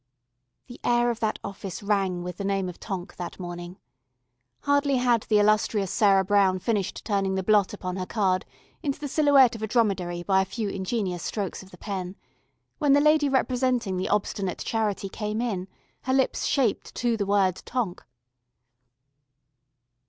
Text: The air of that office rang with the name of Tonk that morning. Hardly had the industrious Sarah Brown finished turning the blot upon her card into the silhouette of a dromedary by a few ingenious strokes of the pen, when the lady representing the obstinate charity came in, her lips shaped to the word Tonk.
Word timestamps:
The 0.65 0.79
air 0.83 1.11
of 1.11 1.19
that 1.19 1.37
office 1.43 1.83
rang 1.83 2.23
with 2.23 2.37
the 2.37 2.43
name 2.43 2.67
of 2.67 2.79
Tonk 2.79 3.15
that 3.17 3.39
morning. 3.39 3.77
Hardly 4.61 4.95
had 4.95 5.21
the 5.29 5.37
industrious 5.37 5.91
Sarah 5.91 6.25
Brown 6.25 6.57
finished 6.57 7.05
turning 7.05 7.35
the 7.35 7.43
blot 7.43 7.71
upon 7.71 7.97
her 7.97 8.07
card 8.07 8.43
into 8.81 8.99
the 8.99 9.07
silhouette 9.07 9.53
of 9.53 9.61
a 9.61 9.67
dromedary 9.67 10.23
by 10.23 10.41
a 10.41 10.45
few 10.45 10.69
ingenious 10.69 11.21
strokes 11.21 11.61
of 11.61 11.69
the 11.69 11.77
pen, 11.77 12.15
when 12.79 12.93
the 12.93 12.99
lady 12.99 13.29
representing 13.29 13.97
the 13.97 14.09
obstinate 14.09 14.63
charity 14.65 15.07
came 15.07 15.39
in, 15.39 15.67
her 16.05 16.13
lips 16.13 16.45
shaped 16.47 16.95
to 16.95 17.15
the 17.15 17.27
word 17.27 17.57
Tonk. 17.63 18.03